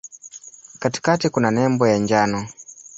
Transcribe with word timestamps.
Katikati 0.79 1.29
kuna 1.29 1.51
nembo 1.51 1.87
ya 1.87 1.97
njano. 1.97 2.47